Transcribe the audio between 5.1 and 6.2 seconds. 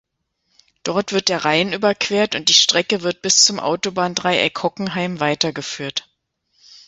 weitergeführt.